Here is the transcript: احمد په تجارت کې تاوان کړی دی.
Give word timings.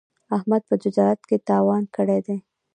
احمد 0.37 0.61
په 0.69 0.75
تجارت 0.83 1.21
کې 1.29 1.37
تاوان 1.49 1.83
کړی 1.95 2.19
دی. 2.27 2.37